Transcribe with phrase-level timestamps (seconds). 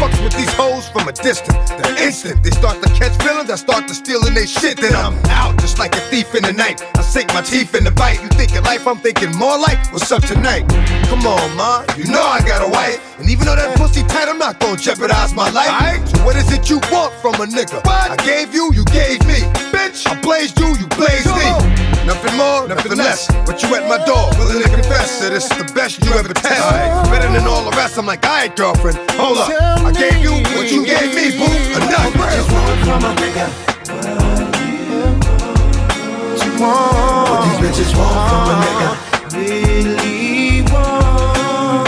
[0.00, 1.70] fucks with these hoes from a distance.
[1.76, 4.80] The instant they start to catch feelings, I start to stealing they shit.
[4.80, 6.80] Then I'm out just like a thief in the night.
[6.96, 8.22] I sink my teeth in the bite.
[8.22, 10.64] You thinking life, I'm thinking more like what's up tonight.
[11.12, 12.98] Come on, ma, you know I got a wife.
[13.20, 16.08] And even though that pussy tight, I'm not gonna jeopardize my life.
[16.08, 17.84] So what is it you want from a nigga?
[17.84, 18.10] What?
[18.10, 19.44] I gave you, you gave me.
[19.68, 21.89] Bitch, I blazed you, you blazed me.
[22.10, 23.28] Nothing more, nothing less.
[23.46, 27.06] But you at my door, willing to confess that it's the best you ever tested.
[27.06, 27.96] Better than all the rest.
[27.98, 29.48] I'm like, alright, girlfriend, hold up.
[29.48, 31.46] I gave you what you gave me, boo.
[31.46, 32.10] Enough.
[32.34, 33.46] Just want from a nigga.
[36.26, 37.30] What you want?
[37.30, 38.88] What these bitches want from a nigga.
[39.30, 41.86] Really want.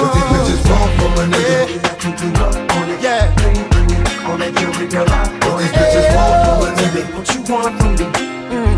[0.00, 1.76] What these bitches want from a nigga.
[1.84, 3.04] That you do up on it.
[3.04, 3.36] Yeah.
[3.36, 7.04] Bring, bring it on that you bring What these bitches want from a nigga.
[7.12, 8.06] what you want from me.
[8.48, 8.75] Mm.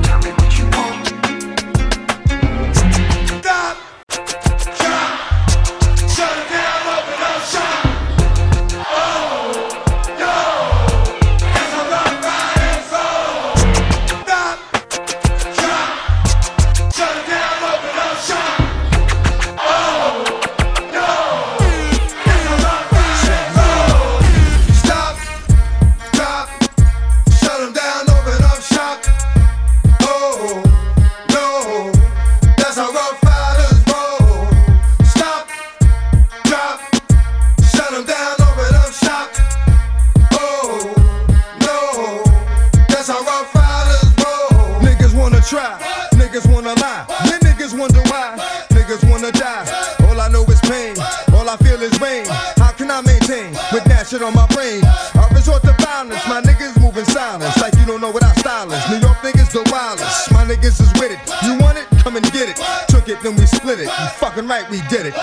[45.49, 46.09] Niggas wanna try.
[46.13, 47.07] Niggas wanna lie.
[47.25, 48.37] Then niggas wonder why.
[48.69, 49.65] Niggas wanna die.
[50.07, 50.95] All I know is pain.
[51.33, 52.27] All I feel is rain.
[52.59, 54.85] How can I maintain with that shit on my brain?
[54.85, 56.21] I resort to violence.
[56.29, 58.91] My niggas moving silence like you don't know what our style is.
[58.91, 60.31] New York niggas the wildest.
[60.33, 61.21] My niggas is with it.
[61.43, 61.89] You want it?
[62.05, 62.61] Come and get it.
[62.89, 63.89] Took it, then we split it.
[63.89, 65.15] You fucking right, we did it.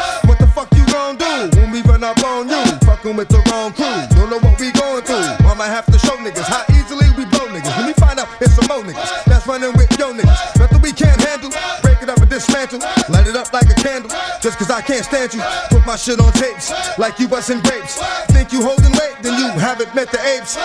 [14.57, 15.41] Cause I can't stand you.
[15.69, 18.01] Put my shit on tapes like you busting grapes.
[18.27, 20.57] Think you holding weight, then you haven't met the apes.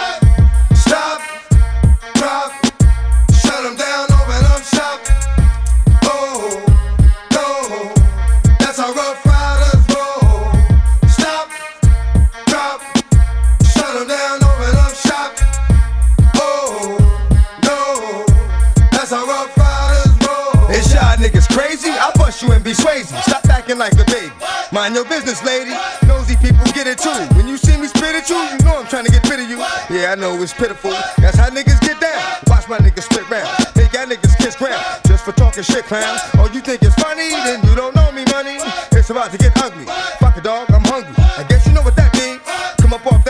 [24.91, 25.71] Mind your business, lady.
[26.03, 27.15] Nosy people get it too.
[27.39, 29.47] When you see me spit at you, you know I'm trying to get rid of
[29.47, 29.63] you.
[29.87, 30.91] Yeah, I know it's pitiful.
[31.23, 32.19] That's how niggas get down.
[32.51, 33.47] Watch my niggas spit round.
[33.77, 34.83] Make y'all niggas kiss ground.
[35.07, 36.19] Just for talking shit, clown.
[36.43, 37.31] Oh, you think it's funny?
[37.31, 38.59] Then you don't know me, money.
[38.91, 39.87] It's about to get ugly.
[40.19, 41.15] Fuck a dog, I'm hungry.
[41.39, 42.43] I guess you know what that means.
[42.83, 43.23] Come up off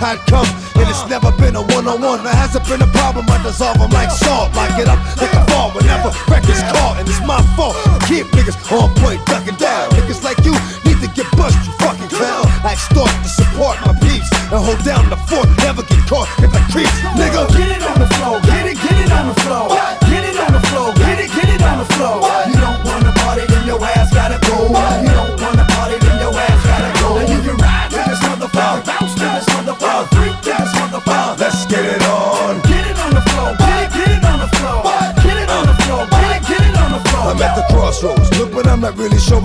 [0.00, 0.48] how it come.
[0.80, 2.24] And it's never been a one on one.
[2.24, 4.56] There hasn't been a problem, I dissolve them like salt.
[4.56, 5.39] Lock it up like a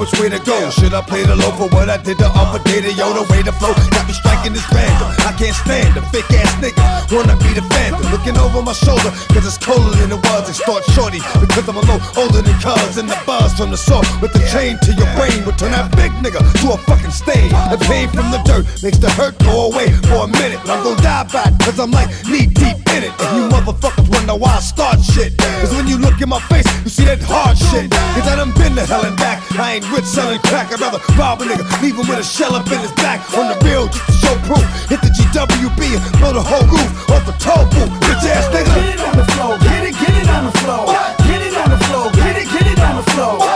[0.06, 0.70] which way to go.
[0.70, 2.94] Should I play the low for what I did the upper data?
[2.94, 5.10] Yo, the way to flow got me striking this random.
[5.26, 6.78] I can't stand them fake ass nigga.
[7.10, 8.06] Wanna be the phantom.
[8.14, 10.46] Looking over my shoulder, cause it's colder than it was.
[10.46, 13.02] They start shorty because I'm a low older than cuz.
[13.02, 15.90] And the buzz from the saw with the chain to your brain will turn that
[15.98, 17.50] big nigga to a fucking stain.
[17.74, 20.62] The pain from the dirt makes the hurt go away for a minute.
[20.62, 23.14] But I'm gonna die by it, cause I'm like knee deep in it.
[23.26, 25.34] And you motherfuckers wonder why I start shit.
[25.66, 27.90] Cause when you look in my face, you see that hard shit.
[27.90, 29.42] Cause I done been to hell and back.
[29.58, 30.72] I ain't rich selling crack.
[30.72, 33.24] I'd rather rob a nigga, leave him with a shell up in his back.
[33.34, 34.66] On the real, just to show proof.
[34.92, 37.90] Hit the GWB and blow the whole roof off the toll booth.
[38.04, 40.86] Bitch ass Get it on the floor, get it, get it on the floor.
[41.26, 43.55] Get it on the floor, get it, get it on the floor.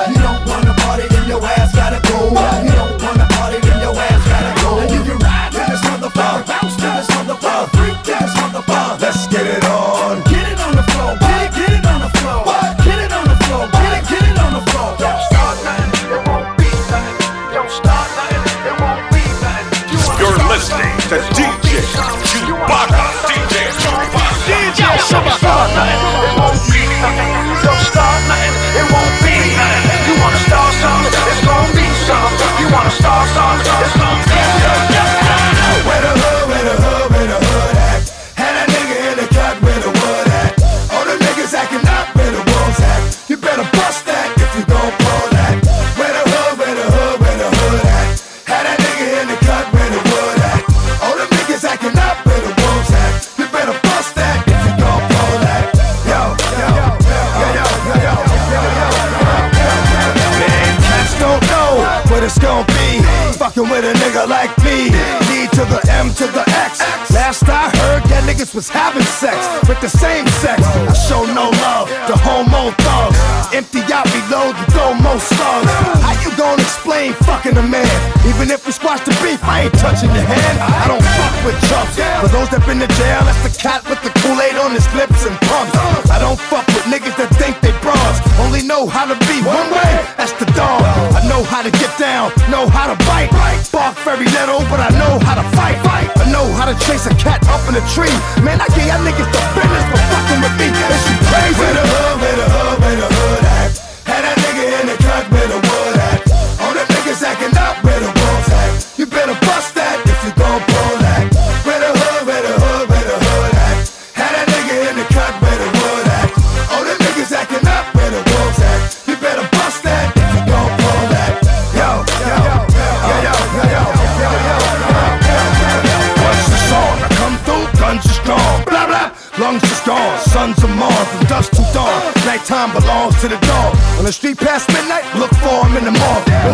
[68.59, 69.39] Was having sex
[69.69, 70.59] with the same sex.
[70.67, 73.15] I show no love to homo thugs.
[73.55, 75.71] Empty out, reload, and throw more slugs.
[76.03, 77.87] How you gonna explain fucking a man?
[78.27, 80.59] Even if we squash the beef, I ain't touching your hand.
[80.59, 81.95] I don't fuck with chumps.
[82.19, 84.11] For those that been to jail, that's the cat with the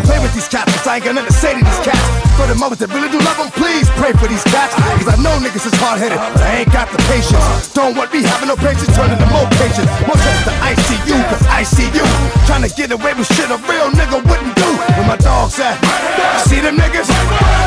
[0.05, 2.05] play with these cats, I ain't got nothing to say to these cats.
[2.37, 4.77] For the mothers that really do love them, please pray for these cats.
[5.01, 7.73] Cause I know niggas is hard headed, but I ain't got the patience.
[7.73, 9.89] Don't want me having no patience, turning to more patience.
[10.05, 12.05] More trips to ICU, cause I see you.
[12.45, 14.69] Trying to get away with shit a real nigga wouldn't do.
[14.95, 15.81] Where my dogs at?
[16.45, 17.09] See them niggas?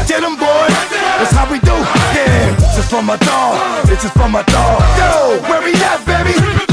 [0.07, 0.75] Get them boys.
[1.19, 1.75] That's how we do.
[2.15, 3.59] Yeah, this is for my dog.
[3.91, 4.79] This is for my dog.
[5.01, 6.68] Yo, where we at, baby?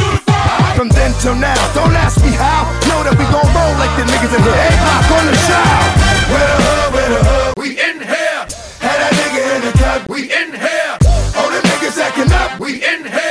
[0.76, 2.68] From then till now, don't ask me how.
[2.92, 4.60] Know that we gon' roll like the niggas in here.
[4.60, 5.88] Eight block on the shout.
[6.28, 7.54] Where the hood, where uh, the hood?
[7.56, 8.42] We in here.
[8.84, 10.10] Had that nigga in the cut.
[10.12, 10.92] We in here.
[11.40, 12.60] All the niggas acting up.
[12.60, 13.25] We in here.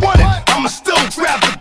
[0.00, 1.51] I'ma still grab the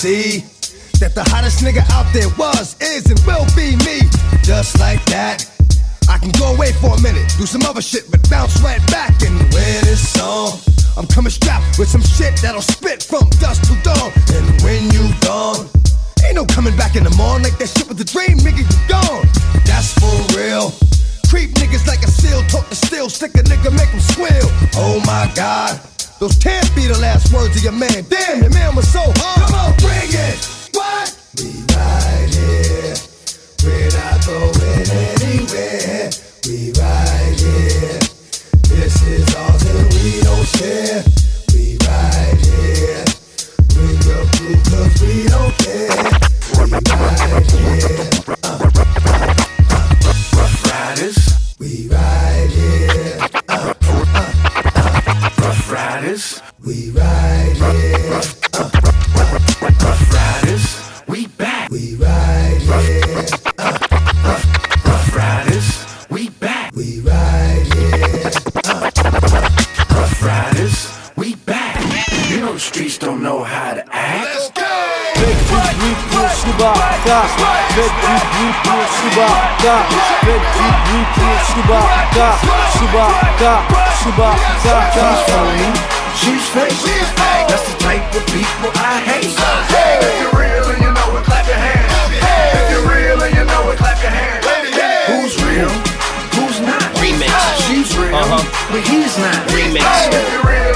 [0.00, 0.40] see
[0.96, 4.00] that the hottest nigga out there was, is, and will be me.
[4.40, 5.44] Just like that.
[6.08, 9.12] I can go away for a minute, do some other shit, but bounce right back
[9.20, 10.56] and wear this song.
[10.96, 14.08] I'm coming strapped with some shit that'll spit from dusk to dawn.
[14.32, 15.68] And when you gone,
[16.24, 18.80] ain't no coming back in the morning like that shit was a dream, nigga, you
[18.88, 19.28] gone.
[19.68, 20.72] That's for real.
[21.28, 24.48] Creep niggas like a seal, talk the steel, stick a nigga, make him squeal.
[24.80, 25.76] Oh my god,
[26.18, 28.00] those can't be the last words of your man.
[28.08, 29.04] Damn, your man was so
[83.40, 85.08] Chewbacca, Chewbacca.
[86.20, 86.76] She's fake.
[86.76, 87.48] She's fake.
[87.48, 89.32] That's the type of people I hate.
[89.72, 89.96] Hey.
[89.96, 91.88] If you're real and you know it, clap your hands.
[92.20, 92.52] Hey.
[92.60, 94.44] If you're real and you know it, clap your hands.
[95.08, 95.72] Who's real?
[96.36, 96.84] Who's not?
[97.00, 97.32] Remix.
[97.64, 98.44] She's real, Uh-huh.
[98.68, 99.40] but he's not.
[99.56, 99.88] Remix.
[99.88, 100.12] Hey.
[100.20, 100.69] If you're real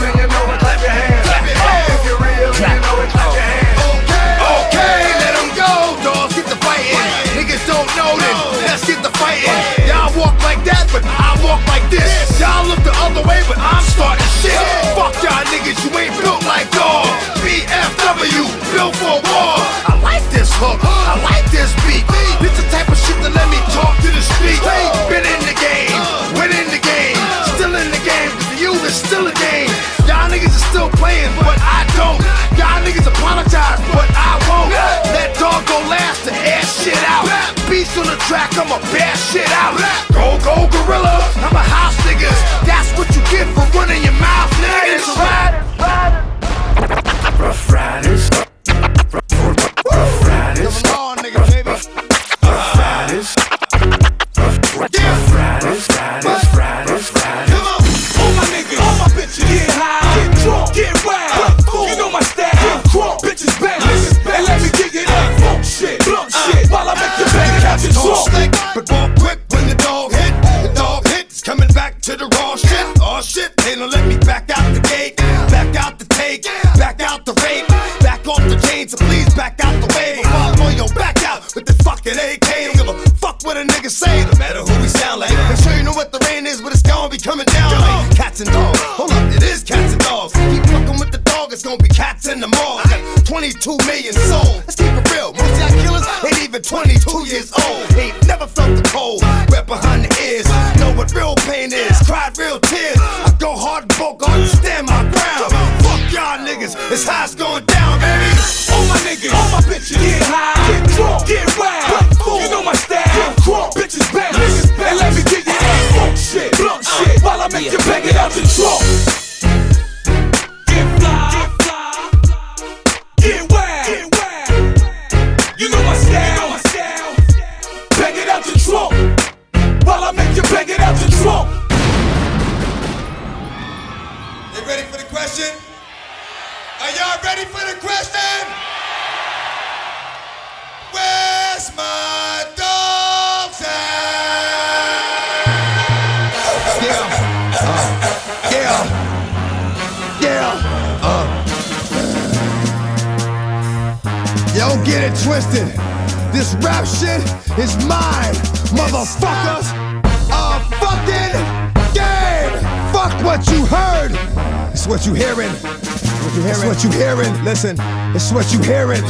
[13.25, 14.53] look way, but I'm starting shit.
[14.95, 17.09] Fuck y'all niggas, you ain't built like dog.
[17.41, 19.57] BFW, built for war.
[19.89, 22.05] I like this hook, I like this beat.
[22.41, 24.61] This the type of shit that let me talk to the street.
[25.09, 25.97] Been in the game,
[26.37, 27.19] win in the game,
[27.57, 28.31] still in the game.
[28.61, 29.73] you, it's still a game.
[30.09, 31.33] Y'all niggas are still playing,
[37.97, 39.79] On the track, I'ma bear shit out.
[40.11, 41.23] Go, go, gorilla.
[41.37, 42.67] I'm a house niggas.
[42.67, 45.15] That's what you get for running your mouth, niggas.
[47.39, 48.29] Ruff Ryders.
[48.31, 48.44] Ruff
[72.05, 72.85] to the raw shit.
[73.01, 75.17] Oh shit, they don't let me back out the gate,
[75.49, 76.45] back out the take,
[76.77, 77.67] back out the rape,
[78.05, 80.21] back off the chain, so please back out the way.
[80.21, 82.45] Fall on your back out with the fucking AK.
[82.45, 85.33] Don't give a fuck what a nigga say, no matter who we sound like.
[85.33, 88.15] I'm sure you know what the rain is, but it's gonna be coming down like
[88.15, 88.81] cats and dogs.
[89.01, 90.35] Hold up, it is cats and dogs.
[90.35, 92.85] Keep fucking with the dog, it's gonna be cats in the mall.
[92.85, 94.13] Got 22 million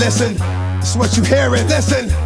[0.05, 0.37] Listen.
[0.81, 1.67] It's what you hearing.
[1.67, 2.24] Listen.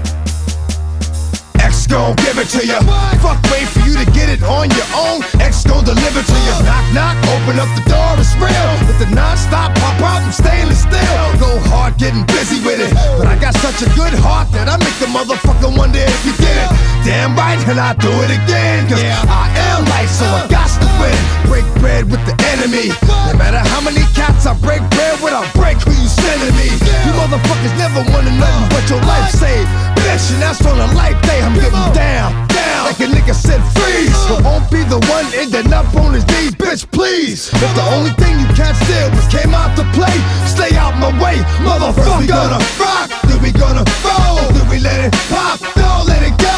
[2.49, 2.81] To you.
[3.21, 5.21] Fuck, wait for you to get it on your own.
[5.37, 6.55] X gon' deliver to you.
[6.65, 8.69] Knock, knock, open up the door, it's real.
[8.89, 11.25] With the non-stop pop out from stainless steel.
[11.37, 12.93] Go hard, getting busy with it.
[13.21, 16.33] But I got such a good heart that I make the motherfucker wonder if you
[16.41, 16.69] get it.
[17.05, 18.89] Damn right, and I do it again.
[18.89, 21.17] Cause I am life, so I got to win.
[21.53, 22.97] Break bread with the enemy.
[23.29, 26.73] No matter how many cats I break bread with, I'll break who you sending me.
[27.05, 29.69] You motherfuckers never wanna nothing but your life saved.
[30.05, 31.41] Bitch, and that's on a life day.
[31.43, 32.83] I'm getting down, down.
[32.87, 34.15] Like a nigga said, freeze.
[34.29, 37.51] But won't be the one ending up on his knees, bitch, please.
[37.53, 40.15] If the only thing you can't steal was came out to play,
[40.47, 41.99] stay out my way, motherfucker.
[41.99, 46.23] First we gonna rock, then we gonna roll, then we let it pop, don't let
[46.23, 46.57] it go.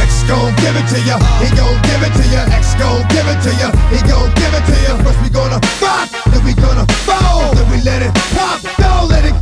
[0.00, 2.42] X gon' give it to ya, he gon' give it to ya.
[2.54, 4.92] X gon' give it to ya, he gon' give it to ya.
[5.04, 9.24] First we gonna rock, then we gonna roll, then we let it pop, don't let
[9.24, 9.39] it go.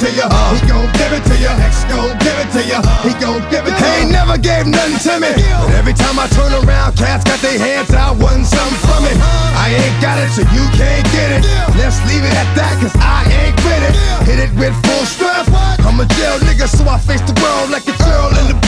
[0.00, 0.24] X gon' give it to ya,
[0.56, 1.52] he gon' give it to ya.
[1.60, 3.84] X gon' give it to ya, he gon' give it to.
[3.84, 5.28] He ain't never gave nothing to me,
[5.60, 9.16] but every time I turn around, cats got their hands out, wanting something from it.
[9.60, 11.44] I ain't got it, so you can't get it.
[11.76, 13.94] Let's leave it at that, cause I ain't with it.
[14.24, 15.52] Hit it with full strength.
[15.84, 18.59] I'm a jail nigga, so I face the world like a girl in the.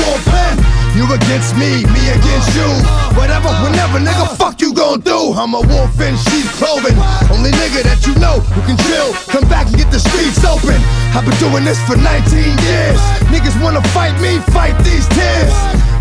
[0.92, 2.68] You against me, me against you.
[3.16, 5.32] Whatever, whenever, nigga, fuck you gon' do.
[5.32, 6.96] I'm a wolf in sheep's clothing.
[7.32, 9.16] Only nigga that you know who can chill.
[9.32, 10.76] Come back and get the streets open.
[11.16, 12.04] I've been doing this for 19
[12.44, 13.00] years.
[13.32, 15.52] Niggas wanna fight me, fight these tears.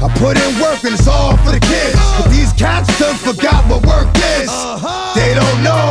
[0.04, 1.96] I put in work and it's all for the kids.
[2.20, 4.12] But these cats done forgot what work
[4.44, 4.52] is.
[5.16, 5.91] They don't know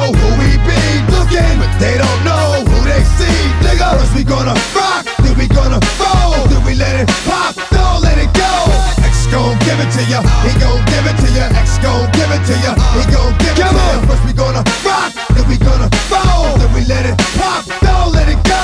[10.01, 11.45] to ya, he gon' give it to ya.
[11.61, 14.01] X gon' give it to ya, he gon' give it to ya.
[14.09, 18.29] First we gonna rock, then we gonna roll, then we let it pop, don't let
[18.29, 18.61] it go.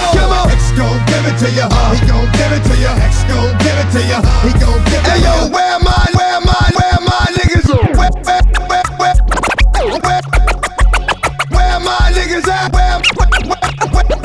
[0.49, 2.93] X gon' give it to ya, he gon' give it to ya.
[3.05, 5.13] X gon' give it to ya, he gon' give it to ya.
[5.13, 7.69] Hey yo, where my, where my, where my niggas?
[7.69, 9.17] Where, where, where, where,
[10.01, 10.23] where,
[11.53, 12.73] where my niggas at?
[12.73, 13.29] Where, where,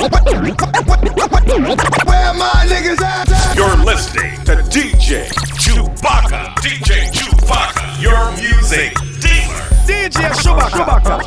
[0.08, 0.32] where,
[2.08, 3.56] where my niggas at?
[3.56, 5.41] You're listening to DJ
[6.32, 6.56] Chewbacca.
[6.62, 9.68] DJ Chewbacca, your music dealer.
[9.86, 11.20] DJ Chewbacca.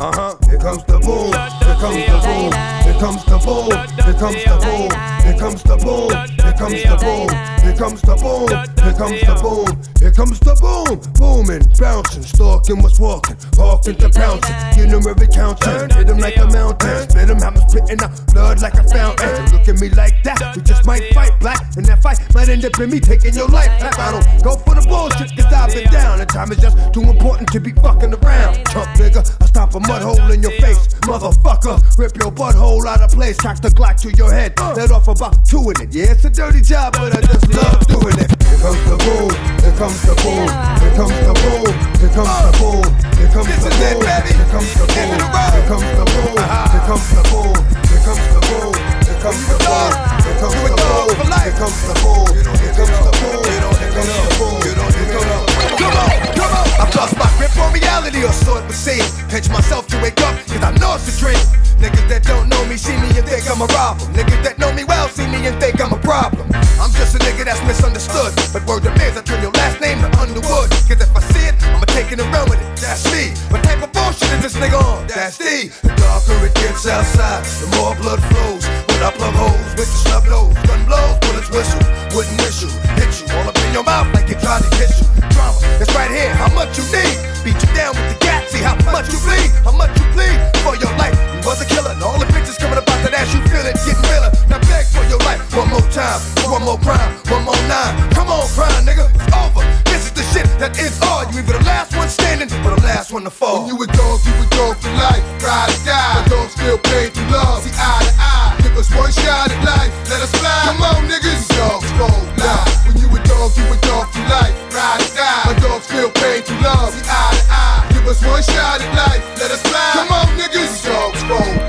[0.00, 0.36] Uh-huh.
[0.48, 1.32] Here comes the boom.
[1.32, 2.52] Here comes the boom.
[2.84, 3.70] Here comes the boom.
[4.04, 5.09] Here comes the boom.
[5.40, 6.12] Comes the boom.
[6.36, 7.28] Here comes the boom.
[7.64, 8.44] Here comes the boom.
[8.84, 9.72] Here comes the boom.
[9.96, 11.00] Here comes the boom.
[11.16, 14.52] Booming, bouncing, stalking what's walking, walking to pouncing.
[14.76, 15.88] Get them every counting.
[15.96, 17.08] Hit them like a mountain.
[17.08, 19.32] Spit them hammers spitting out blood like a fountain.
[19.48, 20.52] Look at me like that.
[20.52, 21.64] We just might fight black.
[21.72, 23.72] And that fight might end up in me taking your life.
[23.80, 26.20] I don't go for the bullshit cause I've been down.
[26.20, 28.60] And time is just too important to be fucking around.
[28.68, 30.84] Chump nigga, I stop a mud hole in your face.
[31.08, 33.40] Motherfucker, rip your butthole out of place.
[33.40, 34.52] Cock the Glock to your head.
[34.76, 35.94] Let off about in it.
[35.94, 38.30] Yeah, it's a dirty job, but I just love doing it.
[38.42, 39.30] Here comes the boom.
[39.60, 40.48] Here comes the boom.
[40.80, 41.70] Here comes the boom.
[42.00, 42.88] Here comes the boom.
[43.14, 44.10] Here comes the boom.
[44.40, 45.10] Here comes the boom.
[45.10, 46.40] Here comes the boom.
[46.40, 47.54] Here comes the boom.
[47.86, 48.74] Here comes the boom.
[49.00, 49.60] Here comes the boom.
[49.60, 51.26] Here comes the boom.
[51.30, 52.26] Here comes the boom.
[52.26, 53.44] Here comes the boom.
[53.46, 54.58] Here comes the boom.
[54.60, 55.46] Here comes the boom.
[55.78, 56.39] Come on, come on.
[56.80, 59.04] I lost my grip on reality, or so it would seem.
[59.28, 61.36] Pinch myself to wake up, cause I know it's a dream.
[61.76, 64.08] Niggas that don't know me see me and think I'm a problem.
[64.16, 66.48] Niggas that know me well see me and think I'm a problem.
[66.80, 68.32] I'm just a nigga that's misunderstood.
[68.52, 70.72] But word to me is I turn your last name to Underwood.
[70.88, 72.68] Cause if I see it, I'ma take it and run with it.
[72.80, 73.36] That's me.
[73.52, 75.04] What type of bullshit is this nigga on?
[75.04, 75.68] That's D.
[75.84, 78.64] The darker it gets outside, the more blood flows.
[78.88, 81.84] When I plug holes with the snub nose, gun blows, bullets whistle,
[82.16, 85.06] wouldn't whistle, hit you all in your mouth like you tried to kiss you.
[85.30, 86.34] Drama, it's right here.
[86.34, 87.14] How much you need?
[87.46, 88.50] Beat you down with the gat.
[88.50, 91.14] See how much you bleed, how much you bleed for your life.
[91.14, 93.30] You was a killer, and all the bitches coming about that ass.
[93.30, 94.34] You feel it, getting realer.
[94.50, 96.18] Now beg for your life one more time,
[96.50, 97.94] one more crime, one more nine.
[98.10, 99.62] Come on, crime, nigga, it's over.
[99.86, 101.22] This is the shit that is all.
[101.30, 103.62] You either the last one standing or the last one to fall.
[103.62, 105.22] When you a dog, you a dog for life.
[105.40, 106.14] Ride or die.
[106.18, 107.62] My dogs feel pain through love.
[107.62, 108.50] See eye to eye.
[108.66, 109.94] Give us one shot at life.
[110.10, 110.58] Let us fly.
[110.66, 111.46] Come on, niggas.
[111.54, 112.68] Dogs roll live.
[112.84, 115.42] When you a long you a dog through life, ride or die.
[115.46, 117.88] My dogs feel pain through love, see eye to eye.
[117.92, 119.90] Give us one shot at life, let us fly.
[119.96, 121.59] Come on, niggas, dogs roll.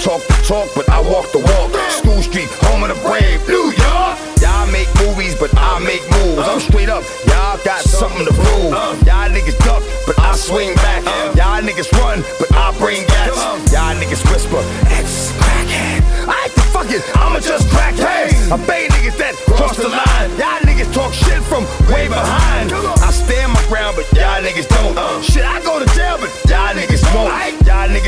[0.00, 1.70] Talk the talk, but I walk the walk.
[1.92, 4.16] School Street, home of the brave, New York.
[4.40, 6.40] Y'all make movies, but I make moves.
[6.48, 8.72] I'm straight up, y'all got something to prove.
[9.04, 11.04] Y'all niggas duck, but I swing back.
[11.36, 13.36] Y'all niggas run, but I bring gas.
[13.72, 16.00] Y'all niggas whisper, X crackhead.
[16.24, 18.32] I ain't the fucking, I'ma just crackhead.
[18.48, 20.30] I pay niggas that cross the line.
[20.40, 22.72] Y'all niggas talk shit from way behind.
[22.72, 24.96] I stand my ground, but y'all niggas don't.
[25.22, 26.32] Shit, I go to jail, but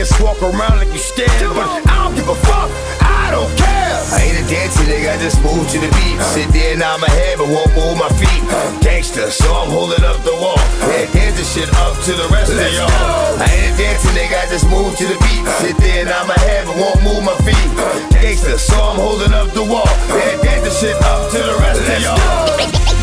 [0.02, 2.70] niggas walk around like you scared, but I don't give a fuck.
[3.02, 3.94] I don't care.
[4.12, 5.14] I ain't a dancer, nigga.
[5.14, 6.18] I just move to the beat.
[6.34, 8.42] Sit there, and nod my head, but won't move my feet.
[8.82, 10.58] Gangster, so I'm holding up the wall.
[10.90, 12.90] Yeah, dance the shit up to the rest of y'all.
[13.38, 14.42] I ain't a dancer, nigga.
[14.42, 15.42] I just move to the beat.
[15.62, 17.68] Sit there, and nod my head, but won't move my feet.
[18.10, 19.86] Gangster, so I'm holding up the wall.
[20.10, 22.18] Yeah, dance the shit up to the rest of y'all.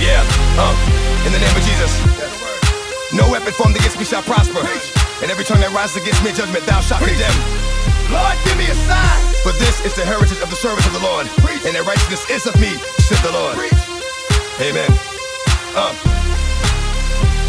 [0.03, 0.19] Yeah,
[0.59, 0.75] uh,
[1.23, 1.91] in the name of Jesus.
[3.15, 4.61] No weapon formed against me shall prosper.
[5.21, 7.35] And every tongue that rises against me in judgment, thou shalt condemn.
[8.07, 9.19] Lord, give me a sign.
[9.43, 11.27] For this is the heritage of the servants of the Lord.
[11.67, 12.71] And their righteousness is of me,
[13.03, 13.59] said the Lord.
[14.63, 14.89] Amen.
[15.75, 15.91] Uh.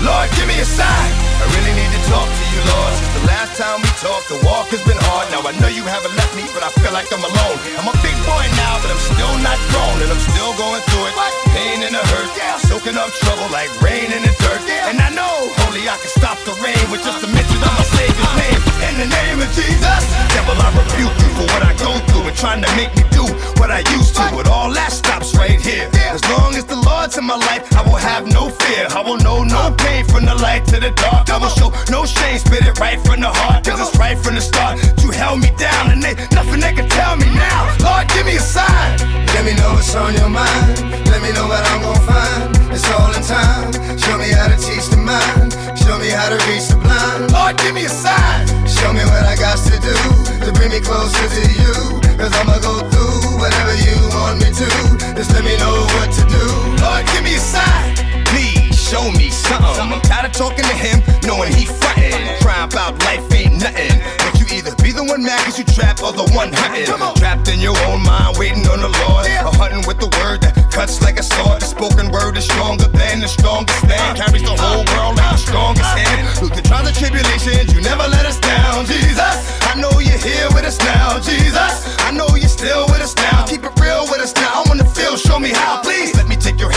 [0.02, 1.29] Lord, give me a sign.
[1.40, 2.92] I really need to talk to you, Lord.
[3.00, 5.32] Since the last time we talked, the walk has been hard.
[5.32, 7.56] Now I know you haven't left me, but I feel like I'm alone.
[7.80, 11.08] I'm a big boy now, but I'm still not grown, and I'm still going through
[11.08, 11.14] it.
[11.56, 12.60] Pain and the hurt, yeah.
[12.68, 14.60] soaking up trouble like rain in the dirt.
[14.92, 17.86] And I know only I can stop the rain with just a mention of my
[17.88, 18.60] Savior's name.
[18.90, 20.02] In the name of Jesus,
[20.36, 23.24] devil, I rebuke you for what I go through and trying to make me do
[23.56, 24.24] what I used to.
[24.34, 25.88] But all that stops right here.
[26.12, 28.86] As long as the Lord's in my life, I will have no fear.
[28.90, 31.29] I will know no pain from the light to the dark.
[31.38, 33.64] Will show no shame, spit it right from the heart.
[33.64, 34.82] Cause it's right from the start.
[34.98, 37.70] You held me down and they, nothing they can tell me now.
[37.80, 38.98] Lord, give me a sign.
[39.32, 40.82] Let me know what's on your mind.
[41.08, 42.50] Let me know what I'm gonna find.
[42.74, 43.72] It's all in time.
[43.96, 45.54] Show me how to teach the mind.
[45.80, 47.32] Show me how to reach the blind.
[47.32, 48.44] Lord, give me a sign.
[48.66, 49.96] Show me what I got to do
[50.44, 51.74] to bring me closer to you.
[52.18, 54.68] Cause I'ma go through whatever you want me to.
[55.14, 56.44] Just let me know what to do.
[56.84, 58.09] Lord, give me a sign.
[58.90, 59.86] Show me something.
[59.86, 62.10] I'm tired of talking to him, knowing he frontin'.
[62.42, 63.94] Crying about life ain't nothing.
[64.18, 66.90] But you either be the one mad cause you trapped or the one hunting.
[67.14, 69.30] Trapped in your own mind, waiting on the Lord.
[69.46, 71.62] Or hunting with the word that cuts like a sword.
[71.62, 74.18] The spoken word is stronger than the strongest man.
[74.18, 76.26] Uh, Carries the uh, whole world like the uh, strongest hand.
[76.34, 79.38] Through the trials and tribulations, you never let us down, Jesus.
[79.70, 81.86] I know you're here with us now, Jesus.
[82.02, 83.46] I know you're still with us now.
[83.46, 84.50] Keep it real with us now.
[84.50, 85.78] I wanna feel, show me how.
[85.78, 86.69] Please let me take your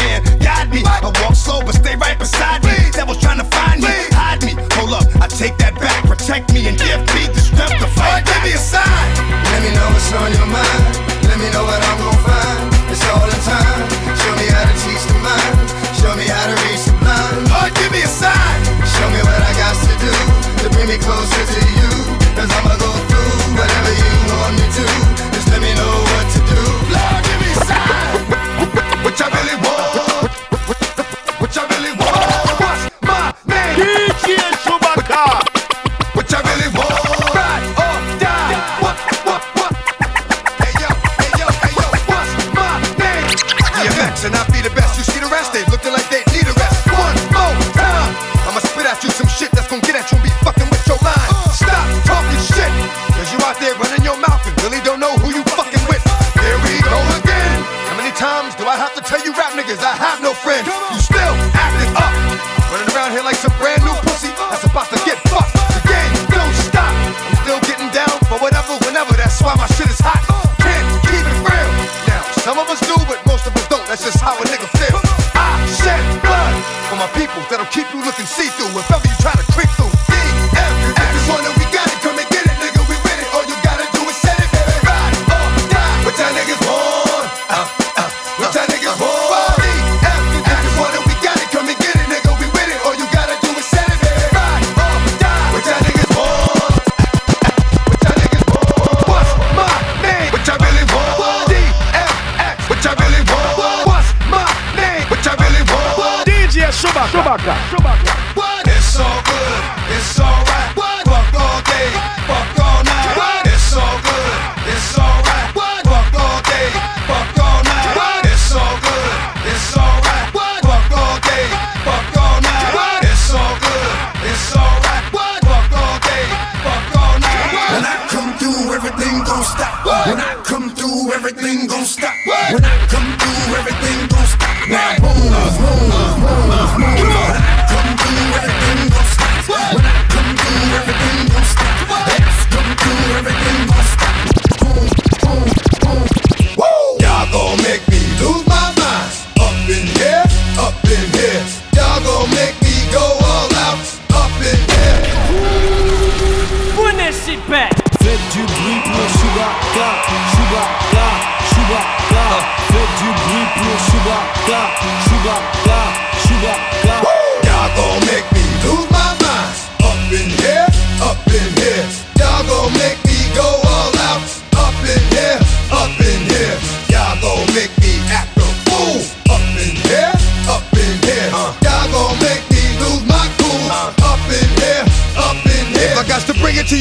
[107.44, 107.83] Chewbacca.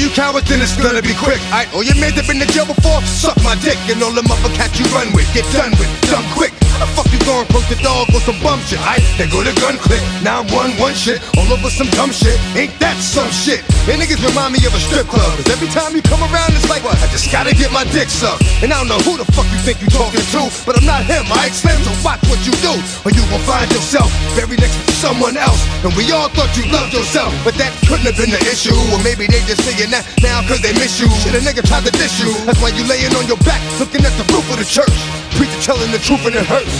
[0.02, 1.40] You cowards, then it's gonna be quick.
[1.54, 3.78] Alright, all your mans have been to jail before, suck my dick.
[3.88, 6.61] And all the motherfuckers you run with, get done with, done quick.
[6.82, 8.82] The fuck you going poke the dog or some bum shit?
[8.82, 10.02] Alright, then go to gun click.
[10.18, 12.34] Now I'm one one shit, all over some dumb shit.
[12.58, 13.62] Ain't that some shit?
[13.86, 15.30] And niggas remind me of a strip club.
[15.38, 16.98] Cause every time you come around, it's like, what?
[16.98, 18.42] I just gotta get my dick sucked.
[18.66, 21.06] And I don't know who the fuck you think you talking to, but I'm not
[21.06, 21.54] him, alright?
[21.54, 22.74] Slim, so watch what you do,
[23.06, 25.62] or you gon' find yourself buried next to someone else.
[25.86, 28.74] And we all thought you loved yourself, but that couldn't have been the issue.
[28.90, 31.06] Or maybe they just saying that now cause they miss you.
[31.22, 32.34] Shit, a nigga tried to diss you.
[32.42, 34.98] That's why you laying on your back, looking at the roof of the church.
[35.38, 36.71] Preacher telling the truth and it hurts.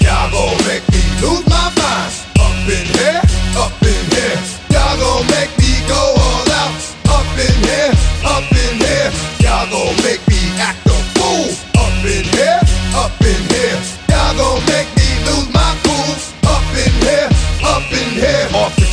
[0.00, 2.12] Y'all gon' make me lose my mind.
[2.38, 3.22] Up in here,
[3.56, 4.38] up in here.
[4.72, 6.74] Y'all gon' make me go all out.
[7.16, 7.92] Up in here,
[8.24, 9.10] up in here.
[9.40, 11.50] Y'all gon' make me act a fool.
[11.82, 12.60] Up in here,
[12.94, 13.80] up in here.
[14.08, 14.99] Y'all gon' make me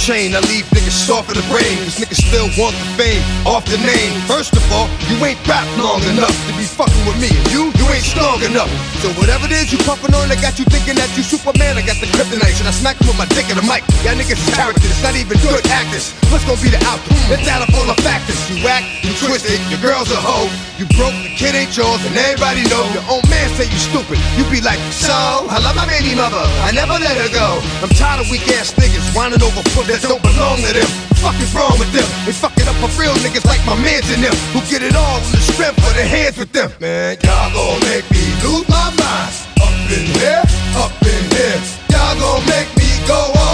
[0.08, 1.76] chain, I leave niggas soft in the brain.
[1.84, 3.20] Cause niggas still want the fame.
[3.44, 4.16] Off the name.
[4.24, 7.28] First of all, you ain't rap long enough to be fucking with me.
[7.28, 8.72] And you, you ain't strong enough.
[9.04, 11.76] So whatever it is you puffin' on, I got you thinking that you Superman.
[11.76, 12.56] I got the kryptonite.
[12.56, 13.84] Should I smack him with my dick in the mic?
[14.08, 16.16] Y'all niggas is characters, not even good actors.
[16.32, 17.20] What's gonna be the outcome?
[17.28, 18.40] Let's add up all the factors.
[18.48, 20.48] You act, you twisted, your girl's a hoe.
[20.78, 22.86] You broke, the kid ain't yours, and everybody know.
[22.94, 24.22] Your own man say you stupid.
[24.38, 25.10] You be like, so,
[25.50, 26.38] I love my baby mother.
[26.62, 27.58] I never let her go.
[27.82, 30.86] I'm tired of weak ass niggas whining over foot that don't belong to them.
[31.18, 32.06] Fuck is wrong with them?
[32.30, 34.94] They fuck it up for real niggas like my mans and them who get it
[34.94, 36.70] all in the strength for their hands with them.
[36.78, 39.34] Man, y'all gon' make me lose my mind.
[39.58, 40.46] Up in here,
[40.78, 41.58] up in here.
[41.90, 43.47] Y'all gon' make me go all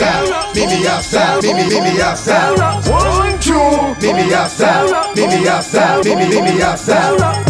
[0.00, 2.90] outside, meet me outside, meet.
[2.90, 3.54] One, two,
[4.00, 6.40] meet me outside, meet me outside, meet.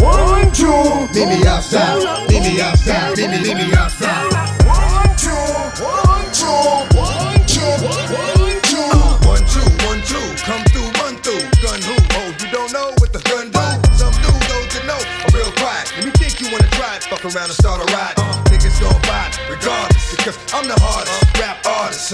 [0.01, 0.67] One, two,
[1.13, 3.57] meet me outside, meet me outside, meet.
[4.65, 5.31] One, two,
[5.83, 6.47] one, two,
[6.95, 8.87] one, two, one, two.
[9.27, 11.43] One, two, one, two, come through, run through.
[11.61, 11.95] Gun who?
[12.15, 13.59] Oh, you don't know what the gun do?
[13.93, 15.91] Some do, those that know are real quiet.
[15.97, 18.13] Let me think you wanna try fuck around and start a riot.
[18.17, 21.16] Uh, niggas gon' it, regardless, because I'm the hardest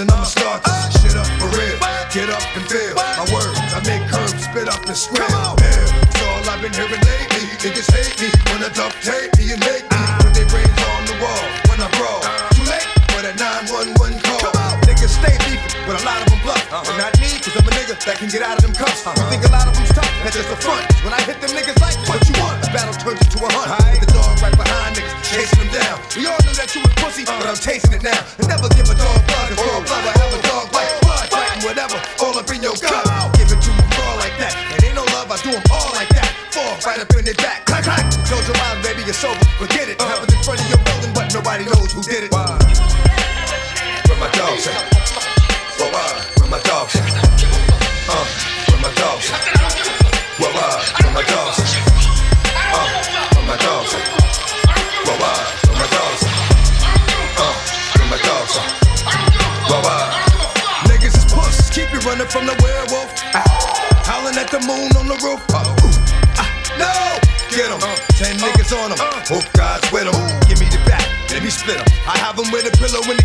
[0.00, 1.78] and I'ma start this shit up for real.
[2.10, 3.58] Get up and feel my words.
[3.70, 5.22] I make curves spit up and scream.
[5.22, 7.44] It's all I've been hearing lately.
[7.62, 11.06] Niggas hate me when I duct tape me and make me put their brains on
[11.06, 12.22] the wall when I brawl.
[12.58, 14.50] Too late for that 911 call.
[14.82, 16.64] Niggas stay beefing, but a lot of them bluff.
[16.74, 19.06] But not me, cause I'm a nigga that can get out of them cuffs.
[19.06, 20.10] You think a lot of them's tough?
[20.26, 20.90] That's just a front.
[21.06, 22.66] When I hit them niggas like, what you want?
[22.66, 24.02] The battle turns into a hunt.
[24.02, 26.02] The dog right behind niggas, chasing them down.
[26.18, 28.18] We all knew that you was pussy, but I'm chasing it now.
[28.42, 29.23] And never give a dog
[44.66, 44.94] at?
[45.78, 45.90] Where,
[46.38, 47.04] where my dogs at?
[48.08, 48.24] Uh,
[48.68, 49.42] where my dogs at?
[50.40, 50.52] Where,
[51.12, 51.68] my dogs at?
[52.72, 52.86] Uh,
[53.34, 54.04] where my dogs at?
[55.04, 55.18] Where,
[55.78, 56.36] my dogs at?
[57.38, 57.54] Uh,
[57.96, 58.68] where my dogs at?
[59.70, 60.06] Where, where?
[60.88, 63.12] Niggas is pussies, keep you running from the werewolf.
[63.34, 63.44] Ah,
[64.04, 65.40] howling at the moon on the roof.
[65.52, 65.92] Uh, ooh,
[66.38, 66.48] ah,
[66.78, 66.92] no!
[67.54, 67.80] Get 'em.
[68.18, 68.98] Ten niggas on 'em.
[69.28, 70.16] Hope God's with 'em.
[70.48, 71.86] Give me the back, let me split 'em.
[72.06, 73.23] I have 'em with a pillow when the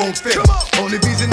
[0.00, 0.36] won't fit.
[0.78, 1.29] Only reason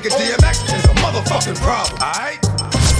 [0.00, 2.00] nigga DMX is a motherfucking problem.
[2.00, 2.42] Alright?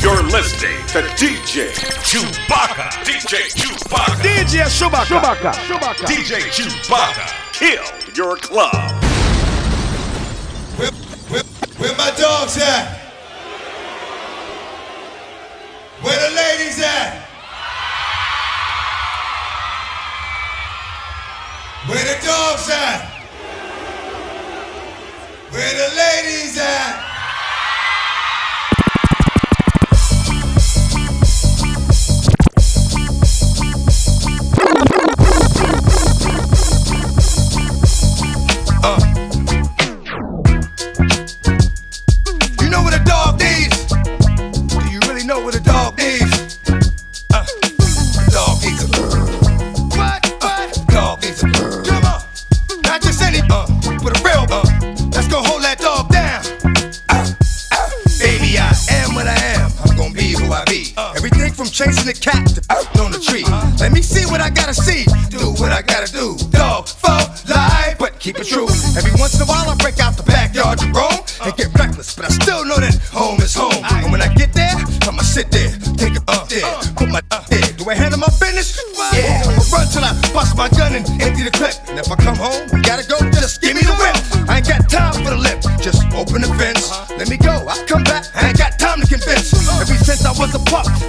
[0.03, 1.73] You're listening to DJ
[2.05, 2.91] Chewbacca.
[3.05, 4.21] DJ Chewbacca.
[4.23, 5.53] DJ Chewbacca.
[5.53, 6.07] Chewbacca.
[6.07, 7.53] DJ Chewbacca.
[7.53, 8.75] Kill your club.
[10.77, 10.91] Where,
[11.31, 11.43] where,
[11.79, 12.99] where my dogs at?
[16.03, 17.27] Where the ladies at?
[21.87, 23.10] Where the dogs at?
[25.51, 27.10] Where the ladies at?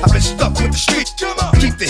[0.03, 1.13] I've been stuck with the street.
[1.59, 1.85] Keep the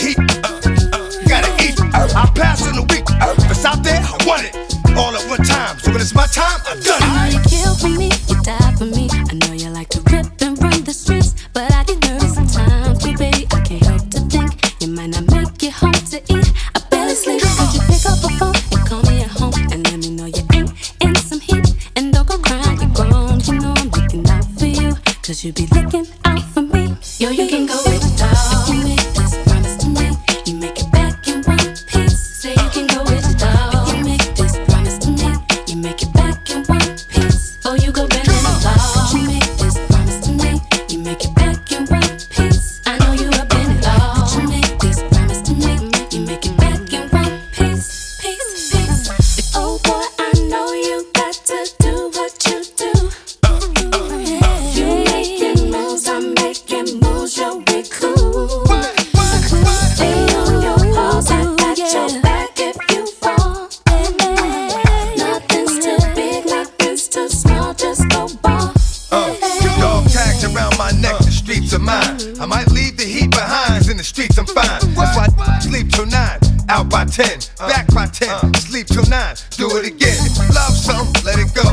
[79.32, 80.17] nine, do it again.
[80.25, 81.63] If you love something, let it go.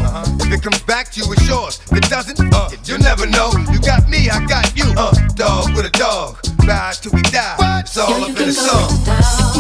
[0.45, 1.81] If it comes back to you, it's yours.
[1.91, 3.51] If it doesn't, uh, you'll never know.
[3.71, 4.93] You got me, I got you.
[4.97, 7.81] Uh, dog with a dog, ride till we die.
[7.81, 9.58] It's all up in the song.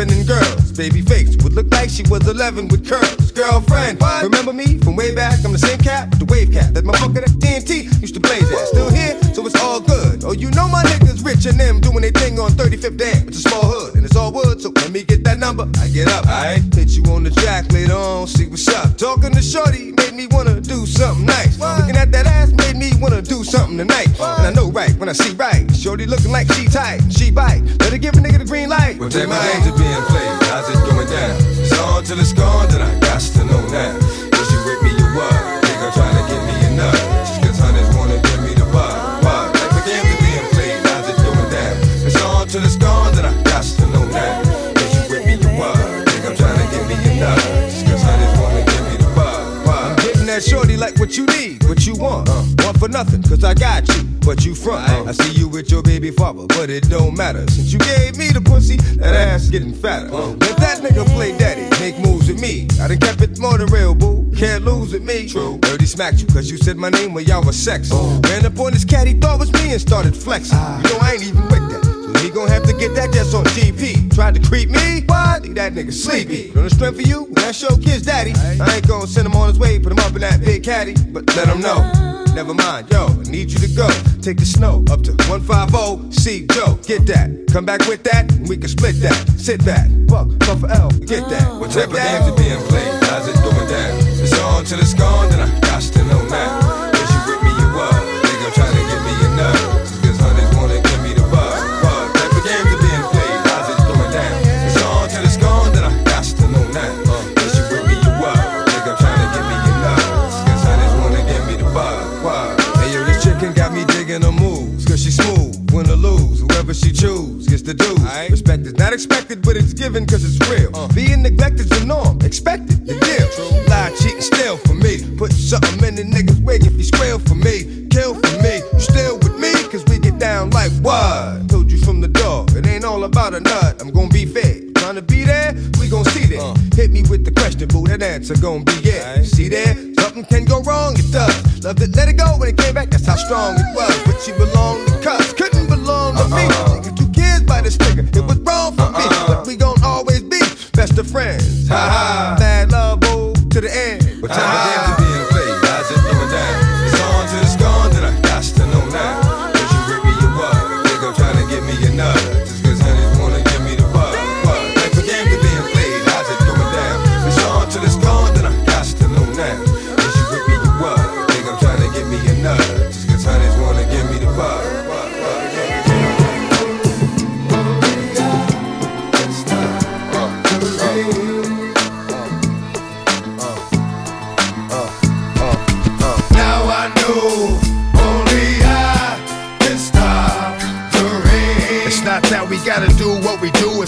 [0.00, 0.72] Size 7 and girls.
[0.72, 1.02] Baby
[1.90, 3.32] like she was 11 with curls.
[3.32, 5.44] Girlfriend, remember me from way back?
[5.44, 6.74] I'm the same cat, the wave cat.
[6.74, 8.68] That motherfucker that TNT used to blaze at.
[8.68, 10.24] Still here, so it's all good.
[10.24, 13.28] Oh, you know my niggas rich and them doing their thing on 35th Dam.
[13.28, 15.68] It's a small hood and it's all wood, so let me get that number.
[15.78, 18.96] I get up, I hit you on the jack later on, see what's up.
[18.96, 21.58] Talking to Shorty made me wanna do something nice.
[21.58, 24.08] Looking at that ass made me wanna do something tonight.
[24.20, 25.64] And I know right when I see right.
[25.74, 27.62] Shorty looking like she tight, she bite.
[27.78, 28.98] Better give a nigga the green light.
[28.98, 30.42] What type of games are being played?
[30.50, 31.59] How's it going down?
[31.80, 33.96] It's on till it's gone, then I got to know now.
[33.96, 35.64] Is you with me or what?
[35.64, 36.92] Think I'm trying to give me nut.
[37.24, 39.24] Just cause honey's wanna give me the vibe.
[39.24, 39.48] Why?
[39.56, 40.76] Type of games are being played?
[40.84, 41.80] How's it going down?
[42.04, 44.42] It's on till it's gone, then I got to know now.
[44.76, 46.04] Is you with me or what?
[46.04, 47.40] Think I'm trying to give me nut.
[47.72, 49.64] Just cause honey's wanna give me the vibe.
[49.64, 49.80] Why?
[49.88, 52.28] I'm getting that shorty like what you need, what you want.
[52.28, 54.09] Uh, want for nothing, cause I got you.
[54.24, 54.88] But you front.
[54.88, 57.46] Uh, I see you with your baby father, but it don't matter.
[57.50, 60.06] Since you gave me the pussy, that ass getting fatter.
[60.12, 62.68] Uh, let that nigga play daddy, make moves with me.
[62.80, 64.30] I done kept it more than real, boo.
[64.36, 65.28] Can't lose with me.
[65.28, 65.58] True.
[65.58, 67.90] Dirty smacked you, cause you said my name when y'all was sex.
[67.92, 70.58] Ran up on this cat, he thought was me and started flexing.
[70.58, 71.99] You know I ain't even with that.
[72.18, 74.14] He gon' have to get that just on GP.
[74.14, 75.02] Tried to creep me?
[75.06, 75.42] What?
[75.42, 76.50] Leave that nigga sleepy.
[76.56, 78.32] On the strength for you, that's your kid's daddy.
[78.34, 80.94] I ain't gon' send him on his way, put him up in that big caddy.
[80.94, 82.10] But let him know.
[82.34, 83.88] Never mind, yo, I need you to go.
[84.22, 87.28] Take the snow up to 150, see Joe, get that.
[87.52, 89.28] Come back with that, and we can split that.
[89.36, 91.60] Sit back, fuck, fuck for L, get that.
[91.60, 92.60] What type of games are being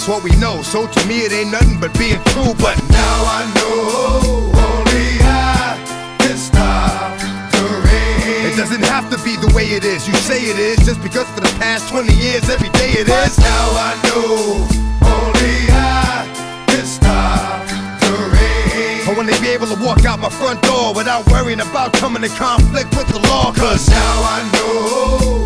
[0.03, 0.63] it's what we know.
[0.63, 2.55] So to me, it ain't nothing but being true.
[2.59, 5.79] But Now I know only I
[6.19, 7.15] can stop
[7.55, 8.51] the rain.
[8.51, 10.09] it doesn't have to be the way it is.
[10.09, 13.37] You say it is just because for the past 20 years, every day it is.
[13.37, 14.67] But now I know
[15.07, 16.27] only I
[16.67, 17.63] can stop
[18.03, 19.07] the rain.
[19.07, 22.31] I wanna be able to walk out my front door without worrying about coming in
[22.31, 23.53] conflict with the law.
[23.53, 25.42] Cause Now I know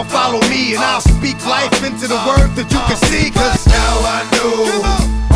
[0.00, 0.74] they'll follow me.
[0.74, 3.30] And I'll speak life into the word that you can see.
[3.30, 4.56] Cause Now I know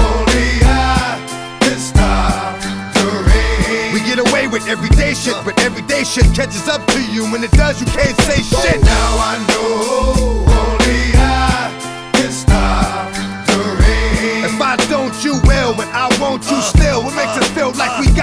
[0.00, 1.20] only I
[1.60, 2.60] can stop
[2.94, 3.92] the rain.
[3.92, 7.24] we get away with everyday shit, but everyday shit catches up to you.
[7.30, 8.80] When it does, you can't say shit.
[8.82, 11.68] Now I know only I
[12.14, 13.12] can stop
[13.48, 14.44] the rain.
[14.44, 17.02] If I don't, you will, but I won't you uh, still.
[17.04, 18.13] What makes uh, us feel like we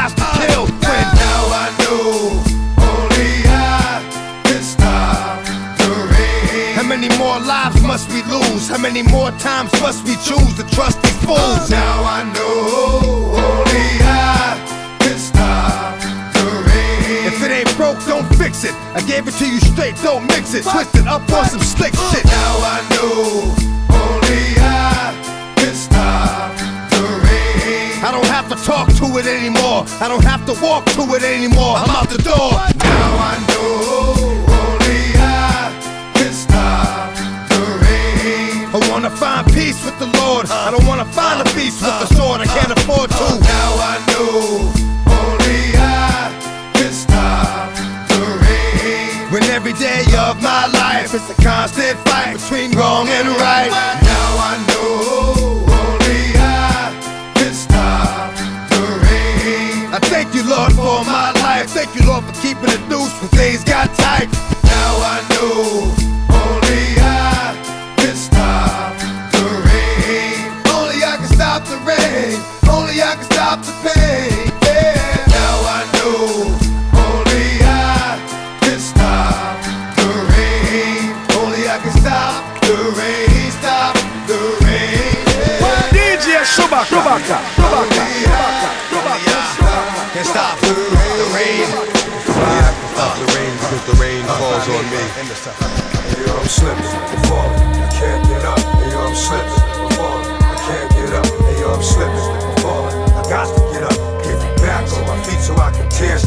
[8.71, 11.37] How many more times must we choose to trust these fools?
[11.37, 14.55] Oh, now I know only I
[15.03, 15.99] can stop
[16.31, 17.27] the rain.
[17.27, 18.73] If it ain't broke, don't fix it.
[18.95, 20.63] I gave it to you straight, don't mix it.
[20.63, 22.23] Twist it up on some slick oh, shit.
[22.23, 23.51] Now I know
[23.91, 25.19] only I
[25.59, 26.55] can stop
[26.95, 27.99] the rain.
[27.99, 29.83] I don't have to talk to it anymore.
[29.99, 31.75] I don't have to walk to it anymore.
[31.75, 32.55] I'm out the door.
[32.79, 34.30] Now I know
[38.73, 40.49] I wanna find peace with the Lord.
[40.49, 42.39] I don't wanna find a peace with the sword.
[42.39, 43.27] I can't afford to.
[43.43, 44.71] Now I know
[45.11, 46.31] only I
[46.71, 47.75] can stop
[48.07, 49.27] the rain.
[49.29, 53.71] When every day of my life is a constant fight between wrong and right.
[54.07, 56.95] Now I know only I
[57.35, 58.31] can stop
[58.71, 59.91] the rain.
[59.91, 61.71] I thank you, Lord, for my life.
[61.71, 64.31] Thank you, Lord, for keeping it loose when things got tight.
[64.63, 66.00] Now I know
[95.21, 95.35] on me.
[95.35, 98.59] Hey, yo, I'm slipping, I'm falling, I can't get up.
[98.59, 101.25] Hey, yo, I'm slipping, I'm falling, I can't get up.
[101.45, 103.97] Hey, yo, I'm slipping, I'm falling, I got to get up.
[104.23, 106.17] Get back on my feet so I can tear.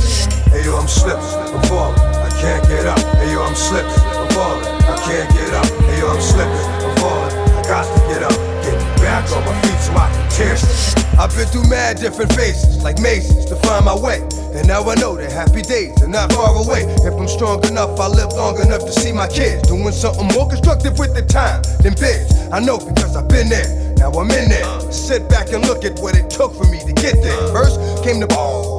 [0.51, 2.99] Hey, yo, I'm slipping, I'm falling, I can't get up.
[3.19, 5.67] Hey, yo, I'm slipping, I'm falling, I can't get up.
[5.67, 8.37] Hey, yo, I'm slipping, I'm falling, I got to get up.
[8.63, 9.64] Get back on my feet
[10.37, 14.19] I've been through mad different phases, like mazes, to find my way.
[14.53, 16.83] And now I know that happy days are not far away.
[17.07, 20.49] If I'm strong enough, I live long enough to see my kids doing something more
[20.49, 22.49] constructive with the time than biz.
[22.51, 23.95] I know because I've been there.
[23.97, 24.84] Now I'm in there.
[24.95, 27.37] Sit back and look at what it took for me to get there.
[27.53, 28.29] First came the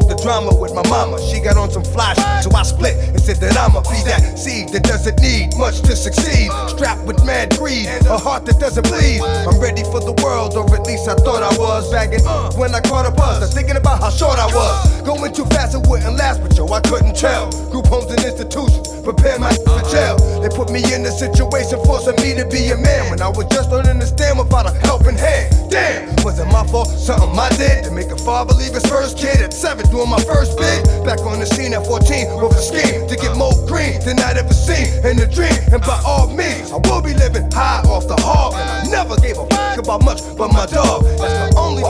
[0.08, 1.20] the drama with my mama.
[1.30, 4.70] She got on some flash, so I split and said that I'ma be that seed
[4.70, 6.52] that doesn't need much to succeed.
[6.70, 9.22] Strapped with mad greed, a heart that doesn't bleed.
[9.22, 11.92] I'm ready for the world, or at least I thought I was.
[11.92, 12.24] Bagging
[12.58, 15.02] when I caught a buzz, I'm thinking about how short I was.
[15.02, 17.52] Going too fast, it wouldn't last, but yo, I couldn't tell.
[17.72, 20.18] Group homes and institutions prepare my for jail.
[20.42, 23.46] They put me in a situation forcing me to be a man when I was
[23.50, 25.54] just learning to stand without a helping hand.
[25.70, 26.88] Damn, was it my fault?
[26.90, 30.22] Something I did to make a father leave his first kid at seven, doing my
[30.24, 30.86] first bid.
[31.06, 34.38] Back on the scene at 14 with a scheme to get more green than I'd
[34.38, 35.56] ever seen in a dream.
[35.72, 38.54] And by all means, I will be living high off the hog.
[38.54, 41.04] And I never gave a fuck about much but my dog.
[41.18, 41.84] That's the only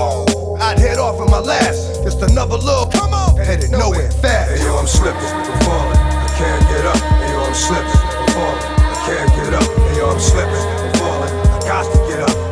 [0.61, 2.03] I'd head off in my last.
[2.03, 4.51] Just another little come on, headed nowhere fast.
[4.51, 5.97] Hey yo, I'm slipping, I'm falling.
[5.97, 6.97] I can't get up.
[6.97, 8.63] Hey yo, I'm slipping, I'm falling.
[8.79, 9.63] I can't get up.
[9.63, 11.33] Hey yo, I'm slipping, I'm falling.
[11.33, 12.44] I got to get up, get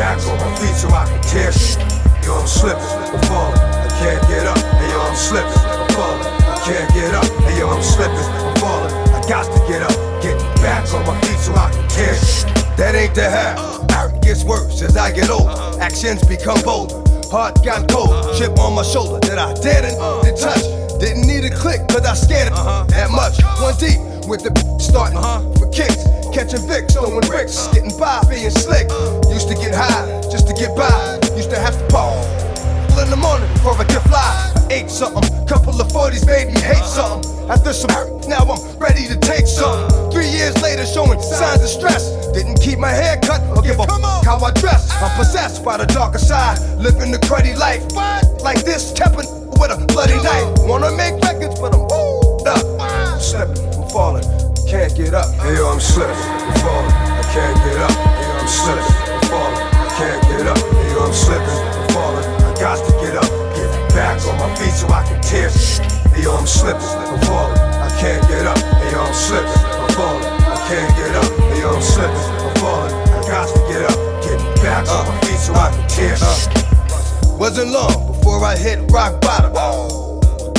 [0.00, 1.76] back on my feet so I can tear shit.
[2.24, 3.60] Yo, I'm slipping, I'm falling.
[3.60, 4.56] I can't get up.
[4.80, 6.24] Hey yo, I'm slipping, I'm falling.
[6.24, 7.28] I can't get up.
[7.44, 8.94] Hey yo, I'm slipping, I'm falling.
[9.12, 9.92] I got to get up,
[10.24, 12.48] get back on my feet so I can tear shit.
[12.80, 13.60] That ain't the half.
[13.92, 15.52] Art gets worse as I get older.
[15.78, 16.96] Actions become bolder.
[17.28, 18.08] Heart got cold.
[18.38, 20.64] Chip on my shoulder that I didn't to touch.
[20.98, 22.84] Didn't need a click, cause I scared it uh-huh.
[22.88, 23.36] that much.
[23.60, 25.44] One deep with the starting uh-huh.
[25.60, 26.08] for kicks.
[26.32, 27.66] Catching Vicks, throwing bricks.
[27.68, 28.88] Getting by, being slick.
[29.28, 31.18] Used to get high just to get by.
[31.36, 32.40] Used to have to pause
[33.02, 34.20] in the morning before I get fly.
[34.20, 37.24] I ate something, couple of 40s made me hate something.
[37.50, 37.90] After some
[38.28, 40.12] now I'm ready to take something.
[40.12, 42.14] Three years later, showing signs of stress.
[42.32, 44.90] Didn't keep my hair cut or give a fuck how I dress.
[45.02, 47.82] I'm possessed by the darker side, living the cruddy life.
[48.42, 50.68] Like this, kept with a bloody knife.
[50.68, 53.20] Wanna make records, but I'm up.
[53.20, 54.24] Slipping, I'm falling,
[54.70, 55.26] can't get up.
[55.42, 56.94] Hey yo, I'm slipping, I'm falling.
[56.94, 57.90] I can't get up.
[57.90, 59.58] Hey yo, I'm slipping, I'm falling.
[59.66, 60.58] I can't get up.
[60.62, 62.26] Hey yo, I'm slipping, I'm falling.
[62.46, 63.26] I got to get up,
[63.58, 65.50] get back on my feet so I can tear.
[66.14, 67.58] Hey yo, I'm slipping, I'm falling.
[67.58, 68.58] I can't get up.
[68.62, 70.22] Hey yo, I'm slipping, I'm falling.
[70.22, 71.30] I can't get up.
[71.50, 72.94] Hey yo, I'm slipping, I'm falling.
[72.94, 76.14] I got to get up, get back on my feet so I can tear.
[77.42, 79.50] Wasn't long before I hit rock bottom.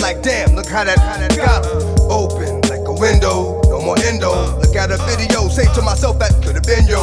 [0.03, 2.11] Like damn, look how that, how that got 'em.
[2.11, 4.31] Open like a window, no more endo.
[4.59, 7.01] Look at a video, say to myself that could have been yo.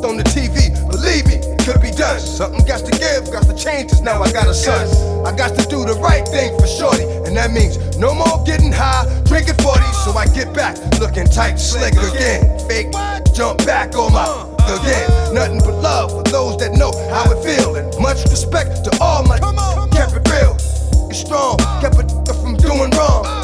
[0.00, 2.18] On the TV, believe me, it could be done.
[2.18, 4.88] Something got to give, got to change, cause now I got a son.
[5.26, 8.72] I got to do the right thing for shorty, and that means no more getting
[8.72, 12.48] high, drinking 40, so I get back looking tight, slick again.
[12.66, 12.90] Fake,
[13.34, 14.24] jump back on my
[14.80, 15.34] again.
[15.34, 19.22] Nothing but love for those that know how it feel, and much respect to all
[19.28, 19.36] my
[19.92, 20.56] kept it real.
[21.08, 22.08] You strong, kept it
[22.40, 23.39] from doing wrong.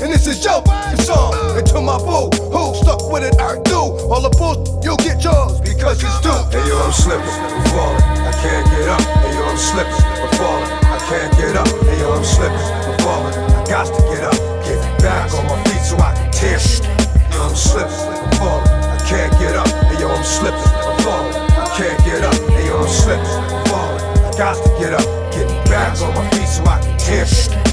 [0.00, 0.64] And this is your
[1.04, 1.36] song.
[1.60, 4.00] And to my boo, who stuck with it, I do.
[4.08, 6.32] All the bull, you'll get yours because it's due.
[6.48, 8.00] Hey yo, I'm slipping, I'm falling.
[8.00, 9.00] I can't get up.
[9.04, 10.70] Hey yo, I'm slipping, I'm falling.
[10.88, 11.68] I can't get up.
[11.84, 13.34] Hey yo, I'm slipping, I'm falling.
[13.36, 16.88] I got to get up, get back on my feet so I can tear shit.
[17.36, 18.72] Yo, I'm slipping, I'm falling.
[18.72, 19.68] I can't get up.
[19.68, 21.36] Hey yo, I'm slipping, I'm falling.
[21.36, 22.34] I can't get up.
[22.48, 24.00] Hey yo, I'm slipping, I'm falling.
[24.00, 25.04] I got to get up,
[25.36, 27.69] get back on my feet so I can tear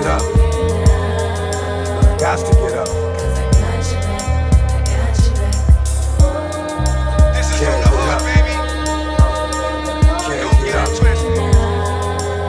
[0.00, 0.22] get up.
[1.98, 2.88] I got to get up.
[7.34, 8.22] This is Can't from the hood, up.
[8.24, 8.54] baby.
[10.24, 10.88] Can't Don't get get up.
[10.96, 11.36] twisted.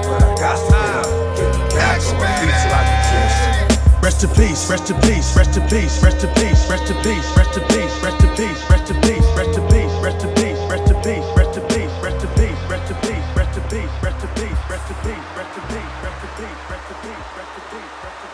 [0.08, 1.10] But I got to get up.
[1.38, 4.02] Get back on my feet so I can tear.
[4.04, 7.28] Rest in peace, rest in peace, rest in peace, rest in peace, rest in peace,
[7.38, 10.62] rest in peace, rest in peace, rest in peace, rest in peace, rest in peace,
[10.72, 13.92] rest in peace, rest in peace, rest in peace, rest in peace, rest in peace,
[14.04, 16.11] rest in peace, rest in peace, rest in peace, rest in peace,
[16.42, 18.31] beat, press the beat, press the beat, press the beat.